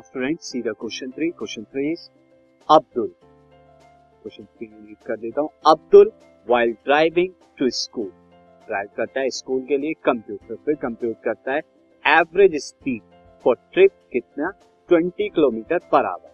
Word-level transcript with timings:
Student 0.00 0.40
see 0.40 0.60
the 0.62 0.74
question 0.80 1.10
three 1.10 1.30
question 1.30 1.62
three 1.62 1.90
is 1.92 2.08
Abdul 2.68 3.06
question 3.06 4.44
three 4.44 4.66
read 4.66 4.96
कर 5.06 5.16
देता 5.16 5.40
हूँ. 5.40 5.48
Abdul 5.66 6.12
while 6.48 6.72
driving 6.72 7.32
to 7.58 7.68
school 7.70 8.10
drive 8.68 8.88
करता 8.96 9.20
है 9.20 9.30
school 9.30 9.62
के 9.62 9.78
लिए 9.78 9.92
कंप्यूटर 10.04 10.54
फिर 10.54 10.74
कंप्यूट 10.74 11.16
करता 11.24 11.52
है 11.52 11.60
एवरेज 12.04 12.56
स्पीड 12.64 13.02
फॉर 13.44 13.56
ट्रिप 13.72 13.90
कितना? 14.12 14.50
20 14.88 15.28
kilometer 15.34 15.78
per 15.92 16.06
hour 16.06 16.30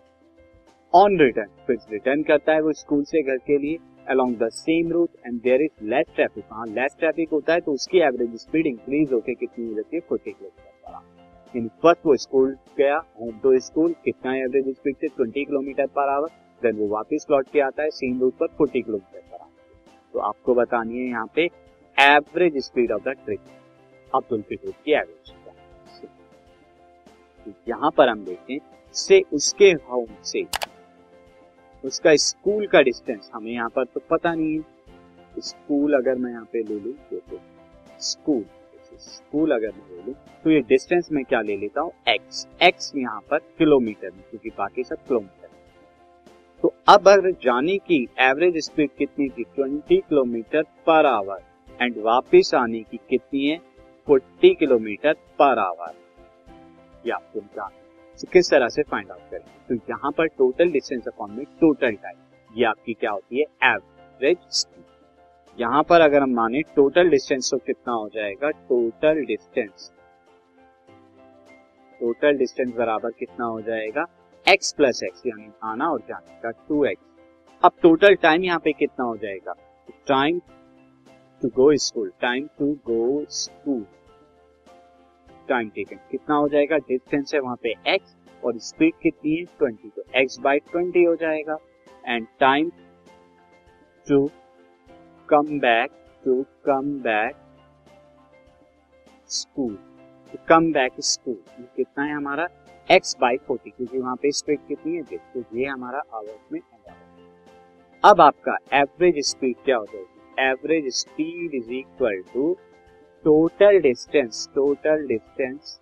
on 0.95 1.18
return 1.21 1.50
फिर 1.67 1.79
रिटर्न 1.93 2.22
करता 2.22 2.53
है 2.53 2.61
वो 2.61 2.72
स्कूल 2.72 3.04
से 3.04 3.22
घर 3.22 3.36
के 3.36 3.59
लिए 3.59 3.79
along 4.11 4.36
the 4.36 4.49
same 4.53 4.93
route 4.93 5.11
and 5.27 5.40
there 5.43 5.63
is 5.63 5.85
less 5.85 6.07
traffic 6.14 6.45
हाँ 6.53 6.67
लेस 6.67 6.96
ट्रैफ़िक 6.99 7.31
होता 7.32 7.53
है 7.53 7.61
तो 7.61 7.72
उसकी 7.72 7.99
एवरेज 7.99 8.35
स्पीड 8.40 8.67
इंक्रीज 8.67 9.13
होकर 9.13 9.35
कितनी 9.35 9.67
हो 9.68 9.75
जाती 9.75 9.96
है? 9.96 10.00
फोर्टी 10.09 10.31
किलोमीटर 10.31 10.72
पर 10.85 10.95
आवर 10.95 11.18
यानी 11.54 11.68
फ़र्स्ट 11.82 12.07
वो 12.07 12.16
स्कूल 12.16 12.57
गया 12.79 12.96
होम 13.20 13.38
टू 13.43 13.58
स्कूल 13.61 13.94
कितना 14.04 14.34
एवरेज 14.36 14.68
स्पीड 14.68 14.96
से? 14.96 15.08
Twenty 15.08 15.44
kilometer 15.44 15.86
per 15.96 16.08
hour 16.08 16.29
then 16.62 16.76
वो 16.76 16.88
वापस 16.88 17.26
लौट 17.30 17.50
के 17.52 17.61
आता 17.61 17.82
है 17.82 17.90
सेम 17.90 18.21
रूट 18.21 18.34
पर 18.38 18.46
फोर्टी 18.58 18.82
किलोमीटर 18.82 19.21
पर 19.21 19.36
आवर 19.36 19.50
तो 20.14 20.18
आपको 20.29 20.54
बतानी 20.54 20.98
है 20.98 21.08
यहाँ 21.08 21.30
पे 21.34 21.44
average 21.98 22.58
speed 22.64 22.93
of 22.93 23.02
the 23.02 23.14
trip 23.24 24.14
Abdul 24.14 24.43
trip 24.43 24.74
की 24.84 24.93
एवरेज 24.93 25.32
तो 27.46 27.52
यहाँ 27.68 27.90
पर 27.96 28.08
हम 28.08 28.24
देखें 28.24 28.58
से 28.94 29.21
उसके 29.32 29.71
होम 29.90 30.07
से, 30.24 30.44
उसका 31.85 32.14
स्कूल 32.19 32.66
का 32.66 32.80
डिस्टेंस 32.83 33.30
हमें 33.34 33.50
यहाँ 33.52 33.69
पर 33.69 33.84
तो 33.84 34.00
पता 34.10 34.34
नहीं 34.34 34.56
है। 34.56 35.41
स्कूल 35.42 35.94
अगर 35.96 36.14
मैं 36.14 36.30
यहाँ 36.30 36.44
पे 36.52 36.62
ले 36.62 36.78
लू 36.80 36.92
तो 37.12 37.41
स्कूल 38.00 38.44
स्कूल 38.98 39.50
अगर 39.50 39.69
मैं 39.69 39.97
ले 39.97 40.02
लू 40.02 40.12
तो 40.44 40.50
ये 40.50 40.60
डिस्टेंस 40.68 41.08
में 41.12 41.24
क्या 41.24 41.41
ले 41.41 41.56
लेता 41.56 41.80
हूँ? 41.80 41.92
एक्स 42.08 42.46
एक्स 42.62 42.92
यहाँ 42.96 43.20
पर 43.30 43.38
किलोमीटर 43.58 44.10
में, 44.10 44.22
क्योंकि 44.30 44.50
बाकी 44.58 44.84
सब 44.84 45.06
किलोमीटर 45.08 45.36
तो 46.64 46.72
अब 46.88 47.08
अगर 47.08 47.30
जाने 47.42 47.77
की 47.78 48.02
एवरेज 48.20 48.56
स्पीड 48.64 48.90
कितनी 48.98 49.28
थी? 49.28 49.44
20 49.58 50.00
किलोमीटर 50.08 50.62
पर 50.86 51.06
आवर 51.06 51.42
एंड 51.80 51.98
वापिस 52.05 52.55
आने 52.55 52.80
की 52.80 52.96
कितनी 53.10 53.46
है? 53.46 53.58
40 54.06 54.55
किलोमीटर 54.58 55.12
पर 55.38 55.58
आवर 55.58 55.94
ये 57.06 57.12
आपको 57.12 57.40
जानना 57.40 57.68
तो 58.18 58.28
किस 58.33 58.50
तरह 58.50 58.68
से 58.68 58.83
फाइंड 58.83 59.10
आउट 59.10 59.30
करें? 59.30 59.44
तो 59.68 59.74
यहाँ 59.74 60.10
पर 60.18 60.27
टोटल 60.28 60.70
डिस्टेंस 60.70 61.06
अपॉन 61.08 61.30
में 61.30 61.44
टोटल 61.60 61.94
टाइम 61.94 62.58
ये 62.58 62.64
आपकी 62.64 62.92
क्या 62.94 63.10
होती 63.10 63.38
है? 63.38 63.44
एवरेज 63.64 64.38
स्पीड 64.50 64.84
यहाँ 65.59 65.83
पर 65.83 66.01
अगर 66.01 66.23
हम 66.23 66.34
माने 66.34 66.61
टोटल 66.77 67.09
डिस्टेंस 67.11 67.51
तो 67.51 67.56
कितना 67.59 67.92
हो 67.92 68.09
जाएगा? 68.14 68.51
टोटल 68.51 69.25
डिस्टेंस 69.27 69.91
टोटल 72.01 72.37
डिस्टेंस 72.39 72.75
बराबर 72.77 73.11
कितना 73.19 73.45
हो 73.45 73.61
जाएगा? 73.61 74.05
एक्स 74.47 74.73
प्लस 74.73 75.03
एक्स 75.03 75.23
यानी 75.27 75.51
आना 75.64 75.91
और 75.92 76.01
जाने 76.09 76.39
का 76.42 76.51
टू 76.69 76.84
एक्स 76.84 77.03
अब 77.62 77.73
टोटल 77.83 78.14
टाइम 78.23 78.45
यहाँ 78.45 78.59
पे 78.64 78.73
कितना 78.73 79.05
हो 79.05 79.17
जाएगा? 79.17 79.55
Time 80.09 80.41
to 81.41 81.48
go 81.56 81.75
school 81.86 82.12
time 82.20 82.47
to 82.59 82.73
go 82.86 83.25
school 83.31 83.84
time 85.48 85.69
taken 85.70 85.97
कितना 86.11 86.36
हो 86.36 86.48
जाएगा? 86.48 86.77
डिस्टेंस 86.79 87.34
है 87.34 87.41
वहाँ 87.41 87.56
पे 87.62 87.75
एक्स 87.95 88.17
और 88.42 88.59
स्पीड 88.61 88.95
कितनी 89.03 89.36
है? 89.36 89.45
ट्वेंटी 89.59 89.89
तो 89.97 90.03
एक्स 90.20 90.39
बाई 90.41 90.59
ट्वेंटी 90.70 91.05
हो 91.05 91.14
जाएगा. 91.17 91.59
And 92.05 92.27
time 92.41 92.70
to 94.06 94.29
come 95.30 95.58
back 95.60 95.90
to 96.24 96.34
come 96.64 96.86
back 97.02 97.34
school 99.30 99.74
to 100.32 100.38
come 100.48 100.70
back 100.72 100.92
school 101.00 101.34
कितना 101.76 102.04
है 102.04 102.14
हमारा? 102.14 102.46
एक्स 102.88 103.16
बाई 103.20 103.36
फोर्टी 103.46 103.70
क्योंकि 103.70 103.98
वहाँ 103.98 104.14
पे 104.22 104.30
स्पीड 104.33 104.61
कितनी 104.68 104.94
है? 104.96 105.02
तो 105.02 105.42
ये 105.56 105.64
हमारा 105.67 106.02
आवर्स 106.14 106.52
में 106.52 106.61
अब 108.05 108.20
आपका 108.20 108.56
एवरेज 108.74 109.18
स्पीड 109.27 109.56
क्या 109.64 109.77
हो 109.77 109.84
जाएगी? 109.84 110.48
Average 110.48 110.88
speed 110.94 111.55
is 111.55 111.70
equal 111.72 112.22
to 112.34 112.52
total 113.24 113.80
distance 113.80 114.48
total 114.55 115.06
distance 115.06 115.78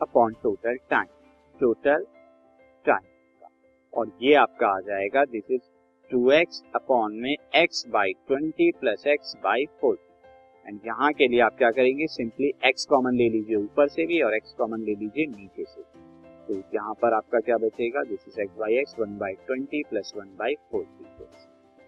upon 0.00 0.34
total 0.42 0.78
time 0.90 1.06
total 1.60 2.06
time 2.84 3.48
और 3.92 4.12
ये 4.22 4.34
आपका 4.34 4.68
आ 4.68 4.80
जाएगा 4.80 5.24
this 5.24 5.50
is 5.50 5.73
two 6.10 6.30
x 6.30 6.62
upon 6.74 7.14
में 7.20 7.34
x 7.56 7.84
by 7.88 8.12
twenty 8.28 8.70
plus 8.80 9.06
x 9.06 9.34
by 9.44 9.64
forty 9.80 10.68
and 10.68 10.80
यहाँ 10.86 11.12
के 11.12 11.28
लिए 11.28 11.40
आप 11.40 11.56
क्या 11.58 11.70
करेंगे? 11.70 12.06
सिंपली 12.06 12.52
एक्स 12.66 12.84
कॉमन 12.86 13.14
ले 13.14 13.28
लीजिए 13.28 13.56
ऊपर 13.56 13.88
से 13.88 14.06
भी 14.06 14.20
और 14.22 14.34
एक्स 14.34 14.52
कॉमन 14.58 14.80
ले 14.80 14.94
लीजिए 14.94 15.26
नीचे 15.26 15.64
से। 15.64 15.82
तो 16.48 16.54
यहाँ 16.74 16.94
पर 17.02 17.14
आपका 17.14 17.40
क्या 17.40 17.56
बचेगा? 17.58 18.02
This 18.02 18.28
is 18.28 18.40
x 18.40 18.56
by 18.58 18.76
x 18.78 18.94
one 18.98 19.16
by 19.18 19.32
twenty 19.46 19.82
plus 19.90 20.12
one 20.16 20.28
by 20.38 20.54
forty 20.72 21.04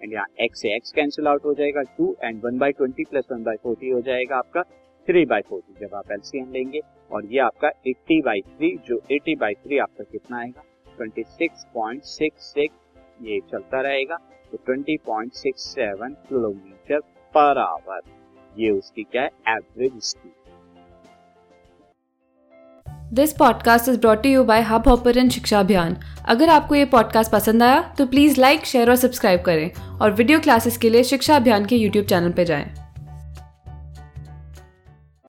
and 0.00 0.12
यहाँ 0.12 0.26
एक्स 0.40 0.62
से 0.62 0.74
एक्स 0.76 0.92
कैंसिल 0.92 1.28
आउट 1.28 1.44
हो 1.44 1.54
जाएगा 1.54 1.82
two 1.98 2.14
and 2.24 2.40
one 2.44 2.58
by 2.58 2.72
twenty 2.72 3.04
plus 3.10 3.28
one 3.32 3.42
by 3.42 3.56
forty 3.62 3.90
हो 3.90 4.00
जाएगा 4.00 4.36
आपका 4.36 4.62
थ्री 5.08 5.24
बाई 5.26 5.42
फोर्टी 5.48 5.84
जब 5.84 5.94
आप 5.94 6.10
एलसीएम 6.12 6.50
लेंगे 6.52 6.80
और 7.10 7.26
ये 7.26 7.38
आपका 7.40 7.70
एट्टी 7.86 8.20
बाई 8.22 8.40
थ्री 8.40 8.76
जो 8.86 9.00
एटी 9.12 9.34
बाई 9.36 9.54
थ्री 9.54 9.78
आपका 9.78 10.04
कितना 10.04 10.38
आएगा? 10.38 10.62
Twenty 10.96 11.22
six 11.22 11.66
point 11.74 12.02
six 12.04 12.52
six 12.52 12.84
ये 13.22 13.40
चलता 13.40 13.80
रहेगा 13.80 14.16
तो 14.52 14.58
twenty 14.66 14.96
point 14.96 15.32
six 15.32 15.62
seven 15.62 16.12
kilometer 16.28 17.00
per 17.34 17.58
hour. 17.58 18.00
ये 18.58 18.70
उसकी 18.70 19.02
क्या 19.02 19.22
है? 19.22 19.30
Average 19.48 19.92
speed 20.00 20.32
this 23.12 23.32
podcast 23.32 23.88
is 23.88 23.98
brought 24.00 24.26
you 24.26 24.44
by 24.44 24.62
Hubhopper 24.88 25.28
शिक्षा 25.28 25.60
अभियान 25.60 25.96
अगर 26.28 26.48
आपको 26.48 26.74
ये 26.74 26.84
पॉडकास्ट 26.84 27.32
पसंद 27.32 27.62
आया 27.62 27.94
तो 27.98 28.06
प्लीज़ 28.06 28.40
लाइक 28.40 28.64
शेयर 28.64 28.90
और 28.90 28.96
सब्सक्राइब 28.96 29.42
करें। 29.42 29.70
और 30.00 30.12
वीडियो 30.12 30.40
क्लासेस 30.40 30.78
के 30.78 30.90
लिए 30.90 31.04
शिक्षा 31.04 31.36
अभियान 31.36 31.66
के 31.66 31.76
यूट्यूब 31.76 32.06
चैनल 32.06 32.32
पर 32.32 32.44
जाएँ। 32.44 32.85